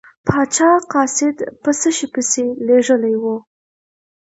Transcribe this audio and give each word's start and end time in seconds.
پاچا 0.27 0.71
قاصد 0.93 1.37
په 1.63 1.69
څه 1.79 1.89
شي 1.97 2.07
پسې 2.13 2.43
لیږلی 2.67 3.15
و. 3.21 3.23